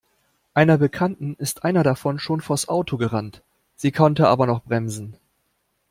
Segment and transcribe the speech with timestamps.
[0.55, 3.43] Einer Bekannten ist einer davon schon vors Auto gerannt.
[3.75, 5.15] Sie konnte aber noch bremsen.